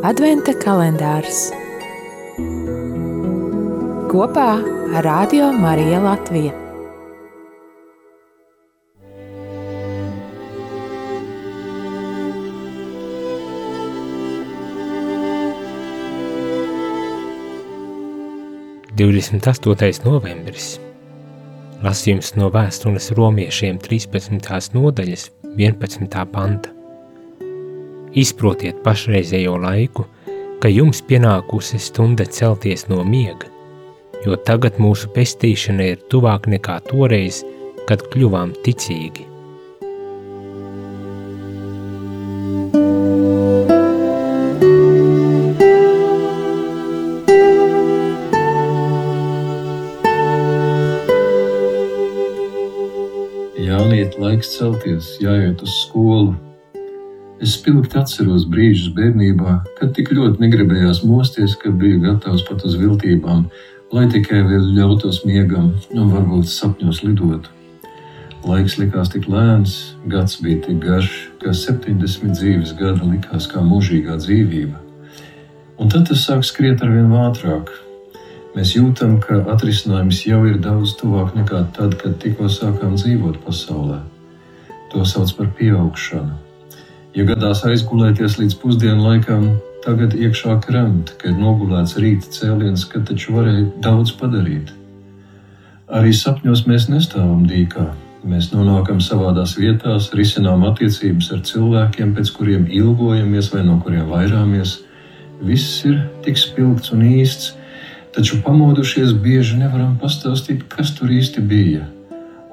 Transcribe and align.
Adventa 0.00 0.54
kalendārs 0.56 1.50
kopā 4.08 4.46
ar 4.96 5.04
Radio 5.04 5.50
Mariju 5.52 5.98
Latviju. 6.06 6.54
Divdesmit 18.96 19.52
astotais 19.52 20.00
novembris. 20.08 20.78
Lasījums 21.84 22.32
no 22.40 22.48
vēstules 22.56 23.12
romiešiem 23.20 23.76
13. 23.84 24.72
nodaļas 24.80 25.28
11. 25.60 26.28
panta. 26.32 26.79
Izprotiet 28.10 28.80
pašreizējo 28.82 29.52
laiku, 29.62 30.02
ka 30.58 30.68
jums 30.68 30.98
pienākusi 31.06 31.78
stunda 31.78 32.24
celties 32.26 32.88
no 32.90 33.04
miega, 33.06 33.46
jo 34.26 34.34
tagad 34.34 34.80
mūsu 34.82 35.12
pestīšana 35.14 35.92
ir 35.92 36.02
tuvāk 36.10 36.50
nekā 36.50 36.80
toreiz, 36.90 37.44
kad 37.86 38.02
kļuvām 38.10 38.56
ticīgi. 38.66 39.28
Jāiet 53.70 54.18
laiks 54.18 54.56
celties, 54.58 55.14
jāiet 55.22 55.62
uz 55.62 55.82
skolu, 55.86 56.34
Es 57.40 57.54
spilgti 57.56 57.96
atceros 57.96 58.42
brīžus 58.52 58.90
bērnībā, 58.92 59.52
kad 59.78 59.94
tik 59.96 60.10
ļoti 60.12 60.42
negribējās 60.42 60.98
mosties, 61.08 61.54
ka 61.56 61.70
biju 61.72 62.02
gatavs 62.02 62.42
pat 62.44 62.66
uz 62.68 62.74
viltībām, 62.76 63.46
lai 63.96 64.02
tikai 64.12 64.42
vēl 64.44 64.66
ļautos 64.76 65.22
miegam 65.24 65.70
un 65.94 66.10
varbūt 66.12 66.50
sapņos 66.52 67.00
lidotu. 67.06 67.48
Laiks 68.44 68.76
likās 68.76 69.12
tik 69.14 69.24
lēns, 69.32 69.76
gads 70.12 70.36
bija 70.44 70.60
tik 70.66 70.82
garš, 70.84 71.14
ka 71.40 71.54
70 71.56 72.36
dzīves 72.36 72.74
gadi 72.76 73.08
likās 73.14 73.48
kā 73.48 73.64
mūžīgā 73.64 74.18
dzīvība. 74.20 74.76
Un 75.80 75.88
tad 75.88 76.10
tas 76.12 76.26
sāk 76.28 76.44
skriet 76.44 76.84
ar 76.84 76.92
vien 76.92 77.08
ātrāk. 77.22 77.72
Mēs 78.52 78.74
jūtam, 78.76 79.16
ka 79.24 79.40
atrisinājums 79.54 80.20
jau 80.28 80.42
ir 80.50 80.60
daudz 80.60 80.92
tuvāk 81.00 81.32
nekā 81.40 81.64
tad, 81.72 81.96
kad 82.04 82.20
tikko 82.20 82.52
sākām 82.52 83.00
dzīvot 83.00 83.40
pasaulē. 83.48 84.02
To 84.92 85.08
sauc 85.08 85.32
par 85.40 85.52
pieaugšanu 85.56 86.49
Ja 87.10 87.24
gadās 87.26 87.64
aizgulēties 87.66 88.36
līdz 88.38 88.54
pusdienu 88.62 89.02
laikam, 89.02 89.48
tagad 89.82 90.12
iekšā 90.14 90.60
kremt, 90.62 91.10
ka 91.18 91.32
ir 91.32 91.40
nogulēts 91.40 91.96
rīta 91.98 92.30
cēliens, 92.36 92.84
ka 92.86 93.00
taču 93.02 93.34
varēja 93.34 93.64
daudz 93.82 94.12
padarīt. 94.20 94.70
Arī 95.90 96.12
sapņos 96.14 96.62
mēs 96.70 96.86
nestāvam 96.92 97.42
dīkā. 97.50 97.88
Mēs 98.30 98.52
nonākam 98.52 99.00
savādās 99.02 99.56
vietās, 99.58 100.12
risinām 100.14 100.62
attiecības 100.68 101.32
ar 101.34 101.42
cilvēkiem, 101.50 102.14
pēc 102.14 102.30
kuriem 102.36 102.68
ilgojamies 102.70 103.50
vai 103.56 103.66
no 103.66 103.80
kuriem 103.82 104.06
vairāmies. 104.12 104.78
Viss 105.42 105.80
ir 105.88 106.04
tik 106.22 106.38
spilgts 106.38 106.94
un 106.94 107.02
īsts, 107.08 107.56
taču 108.14 108.38
pamodušies 108.46 109.16
bieži 109.24 109.58
nevaram 109.64 109.96
pastāstīt, 109.98 110.68
kas 110.70 110.94
tur 110.94 111.10
īsti 111.10 111.42
bija, 111.42 111.88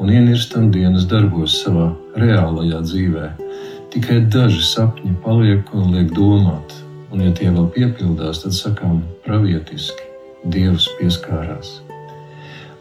un 0.02 0.10
ienirstam 0.10 0.72
dienas 0.74 1.06
darbos 1.12 1.60
savā 1.62 1.92
reālajā 2.18 2.82
dzīvēm 2.88 3.47
Tikai 3.94 4.20
daži 4.28 4.64
sapņi 4.68 5.14
paliek 5.24 5.70
un 5.72 5.94
liek 5.96 6.10
domāt, 6.16 6.74
un, 7.12 7.22
ja 7.24 7.32
tie 7.32 7.48
vēl 7.48 7.70
piepildās, 7.72 8.44
tad 8.44 8.56
sakām 8.56 9.00
pravietiski, 9.24 10.04
Dievs 10.48 10.90
pieskārās. 11.00 11.78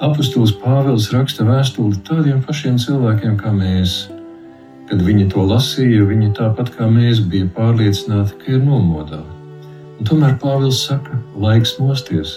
Apostols 0.03 0.53
Pāvils 0.61 1.07
raksta 1.15 1.47
vēstuli 1.47 2.03
tādiem 2.05 2.43
pašiem 2.45 2.77
cilvēkiem 2.83 3.39
kā 3.41 3.53
mēs. 3.55 3.95
Kad 4.91 5.01
viņi 5.07 5.29
to 5.33 5.47
lasīja, 5.47 6.03
viņi 6.11 6.35
tāpat 6.37 6.75
kā 6.75 6.91
mēs 6.91 7.23
bija 7.31 7.47
pārliecināti, 7.55 8.37
ka 8.43 8.59
ir 8.59 8.67
nomodā. 8.67 9.23
Un 9.97 10.11
tomēr 10.11 10.37
Pāvils 10.43 10.83
saka, 10.91 11.23
laiks 11.39 11.79
mosties, 11.79 12.37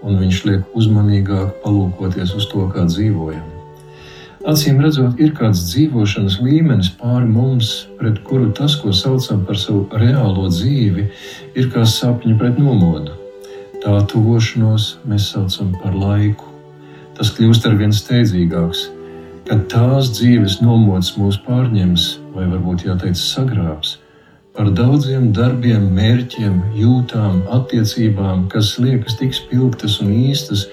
un 0.00 0.22
viņš 0.22 0.40
liek 0.48 0.78
uzmanīgāk 0.78 1.58
palūkoties 1.66 2.32
uz 2.38 2.48
to, 2.54 2.64
kā 2.72 2.86
dzīvojam. 2.88 3.55
Acīm 4.46 4.76
redzot, 4.78 5.16
ir 5.18 5.32
kāds 5.34 5.64
dzīvošanas 5.72 6.36
līmenis 6.38 6.92
pāri 7.00 7.26
mums, 7.26 7.70
pret 7.98 8.20
kuru 8.28 8.52
tas, 8.54 8.76
ko 8.78 8.92
saucam 8.94 9.40
par 9.48 9.58
savu 9.58 9.80
reālo 9.98 10.44
dzīvi, 10.46 11.06
ir 11.58 11.66
kā 11.74 11.82
sapņu 11.82 12.36
pret 12.38 12.60
nomodu. 12.62 13.16
Tā 13.82 13.96
tuvošanos 14.12 14.84
mēs 15.10 15.32
saucam 15.32 15.72
par 15.80 15.96
laiku. 15.98 16.46
Tas 17.18 17.32
kļūst 17.34 17.66
ar 17.66 17.74
vien 17.80 17.90
steidzīgāks, 17.96 18.84
kad 19.50 19.66
tās 19.72 20.12
dzīves 20.14 20.60
nomods 20.62 21.16
mūs 21.18 21.40
pārņems, 21.48 22.06
vai 22.36 22.46
varbūt 22.52 22.86
jāteic 22.86 23.18
sagrābs, 23.18 23.96
par 24.54 24.70
daudziem 24.78 25.32
darbiem, 25.34 25.90
mērķiem, 25.98 26.62
jūtām, 26.78 27.42
attiecībām, 27.58 28.46
kas 28.54 28.76
liekas 28.78 29.18
tik 29.18 29.34
spilgtas 29.34 29.98
un 30.06 30.14
īstas, 30.30 30.68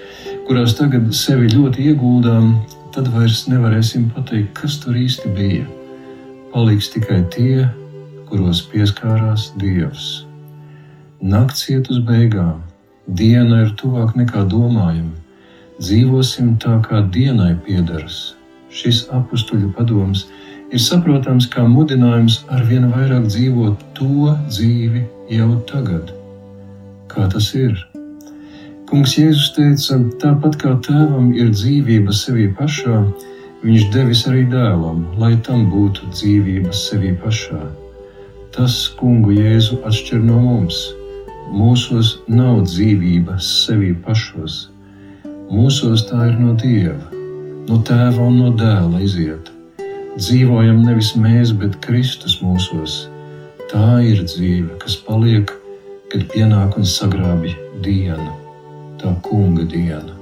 kurās 0.46 0.78
tagad 0.78 1.10
sevi 1.18 1.50
ļoti 1.58 1.90
ieguldām, 1.90 2.54
tad 2.94 3.08
vairs 3.10 3.48
nevarēsim 3.50 4.10
pateikt, 4.14 4.54
kas 4.60 4.78
tur 4.84 4.98
īsti 4.98 5.32
bija. 5.34 5.66
Paliks 6.54 6.92
tikai 6.94 7.24
tie, 7.34 7.66
kuros 8.30 8.62
pieskārās 8.70 9.50
Dievs. 9.62 10.28
Nakts 11.24 11.66
iet 11.74 11.90
uz 11.90 12.02
beigām, 12.06 12.62
diena 13.08 13.64
ir 13.64 13.74
tuvāk 13.82 14.14
nekā 14.20 14.46
domājam. 14.52 15.10
Dzīvosim 15.80 16.54
tā, 16.62 16.78
kā 16.86 17.02
dienai 17.16 17.56
piederas. 17.66 18.36
Šis 18.74 19.08
apstuļu 19.14 19.72
padoms 19.78 20.28
ir 20.74 20.82
saprotams 20.82 21.50
kā 21.50 21.66
mudinājums 21.70 22.44
ar 22.54 22.62
vien 22.70 22.86
vairāk 22.94 23.26
dzīvot 23.32 23.82
to 23.98 24.36
dzīvi 24.52 25.08
jau 25.34 25.50
tagad. 25.70 26.14
Kā 27.10 27.26
tas 27.34 27.50
ir? 27.58 27.78
Kungs 28.94 29.16
Jēzus 29.18 29.48
teica, 29.56 29.96
tāpat 30.22 30.54
kā 30.62 30.72
tēvam 30.86 31.32
ir 31.34 31.48
dzīvība 31.50 32.14
sevī 32.14 32.44
pašā, 32.54 33.00
viņš 33.64 33.88
devis 33.90 34.20
arī 34.30 34.44
dēlam, 34.52 35.00
lai 35.18 35.32
tam 35.48 35.64
būtu 35.72 36.12
dzīvība 36.12 36.70
sevī 36.78 37.16
pašā. 37.24 37.62
Tas 38.54 38.76
kungu 39.00 39.34
Jēzu 39.34 39.80
atšķir 39.90 40.22
no 40.28 40.38
mums. 40.44 40.78
Mūsos 41.50 42.12
nav 42.30 42.60
dzīvības 42.68 43.50
sevī 43.64 43.90
pašos. 44.06 44.60
Mūsos 45.50 46.06
tā 46.12 46.30
ir 46.30 46.38
no 46.44 46.54
Dieva, 46.62 47.10
no 47.66 47.82
tēva 47.90 48.30
un 48.30 48.40
no 48.44 48.54
dēla 48.62 49.02
iziet. 49.08 49.50
Dzīvojam 50.20 50.86
nevis 50.86 51.16
mēs, 51.18 51.56
bet 51.58 51.82
Kristus 51.82 52.38
mūsos. 52.46 53.02
Tā 53.74 54.04
ir 54.06 54.22
dzīve, 54.22 54.78
kas 54.86 55.02
paliek, 55.10 55.50
kad 56.14 56.30
pienāk 56.38 56.78
un 56.78 56.86
sagrābi 56.86 57.58
dienu 57.82 58.43
tā 59.04 59.14
kunga 59.26 59.66
diena. 59.68 60.16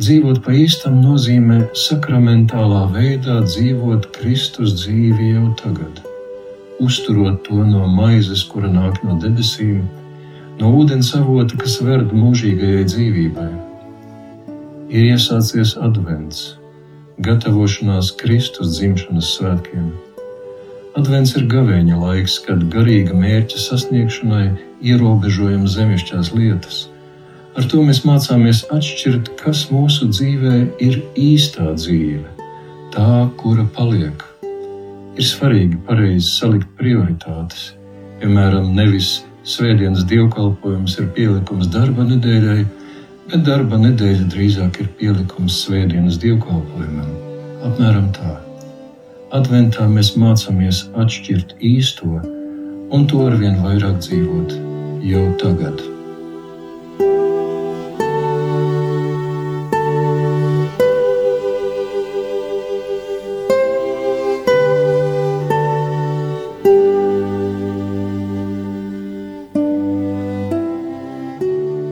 Dzīvot 0.00 0.38
pa 0.44 0.54
īstam 0.56 1.02
nozīmē 1.04 1.58
sakramentālā 1.76 2.86
veidā 2.94 3.42
dzīvot 3.44 4.06
Kristus 4.14 4.72
dzīvi 4.78 5.34
jau 5.34 5.50
tagad, 5.60 5.98
uzturot 6.80 7.42
to 7.44 7.60
no 7.68 7.84
maizes, 7.98 8.46
kura 8.48 8.70
nāk 8.72 9.02
no 9.04 9.18
debesīm, 9.20 9.82
no 10.60 10.70
ūdens 10.78 11.12
avota, 11.18 11.58
kas 11.60 11.76
verda 11.84 12.16
mūžīgajai 12.16 12.86
dzīvībai. 12.88 13.50
Ir 14.88 15.10
iesācies 15.10 15.74
advents, 15.84 16.54
gatavošanās 17.26 18.14
Kristus 18.22 18.78
dzimšanas 18.78 19.34
svētkiem. 19.36 19.90
Advents 20.96 21.36
ir 21.36 21.44
gavēņa 21.52 22.00
laiks, 22.00 22.38
kad 22.46 22.64
garīga 22.72 23.12
mērķa 23.20 23.60
sasniegšanai 23.68 24.46
ierobežojam 24.80 25.68
zemišķās 25.76 26.32
lietas– 26.38 26.80
Ar 27.58 27.66
to 27.66 27.82
mēs 27.82 28.04
mācāmies 28.06 28.62
atšķirt, 28.70 29.32
kas 29.40 29.64
mūsu 29.74 30.06
dzīvē 30.12 30.54
ir 30.86 31.00
īstā 31.18 31.72
dzīve, 31.74 32.28
tā, 32.94 33.26
kura 33.40 33.64
paliek. 33.74 34.22
Ir 35.18 35.26
svarīgi 35.26 35.80
pareizi 35.88 36.28
salikt 36.30 36.70
prioritātes. 36.78 37.72
Piemēram, 38.20 38.70
nevis 38.76 39.24
svētdienas 39.42 40.06
dievkalpojums 40.06 40.94
ir 41.02 41.10
pielikums 41.16 41.72
darba 41.74 42.06
nedēļai, 42.06 42.60
bet 43.32 43.46
darba 43.48 43.80
nedēļa 43.82 44.30
drīzāk 44.30 44.82
ir 44.84 44.94
pielikums 45.00 45.58
svētdienas 45.64 46.20
dievkalpojumam. 46.22 47.14
Apmēram 47.66 48.12
tā. 48.14 48.36
Adventā 49.34 49.90
mēs 49.90 50.14
mācāmies 50.18 50.84
atšķirt 50.98 51.58
īsto 51.62 52.20
un 52.90 53.06
to 53.10 53.26
ar 53.26 53.38
vien 53.42 53.58
vairāk 53.62 53.98
dzīvot 54.06 54.54
jau 55.06 55.26
tagad. 55.42 55.82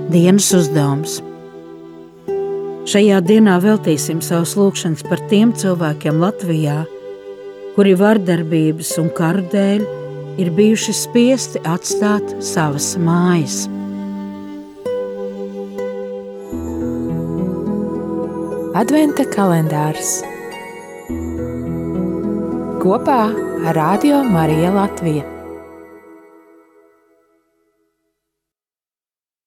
Dienas 0.08 0.46
uzdevums. 0.56 1.18
Šajā 2.88 3.18
dienā 3.28 3.58
veltīsim 3.60 4.22
savus 4.24 4.54
lūgšanas 4.56 5.04
par 5.04 5.20
tiem 5.28 5.50
cilvēkiem 5.52 6.22
Latvijā, 6.22 6.78
kuri 7.74 7.92
vardarbības 8.00 8.94
un 9.02 9.10
karu 9.12 9.44
dēļ 9.52 9.84
ir 10.40 10.50
bijuši 10.56 10.96
spiesti 10.96 11.60
atstāt 11.68 12.32
savas 12.40 12.94
mājas. 12.96 13.66
Adventa 18.80 19.28
kalendārs 19.28 20.22
kopā 22.80 23.24
ar 23.28 23.84
Radio 23.84 24.24
Mariju 24.24 24.72
Latviju. 24.72 25.37